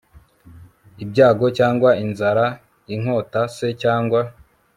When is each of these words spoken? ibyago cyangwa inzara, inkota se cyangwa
ibyago 1.03 1.45
cyangwa 1.57 1.89
inzara, 2.03 2.45
inkota 2.93 3.41
se 3.55 3.67
cyangwa 3.81 4.19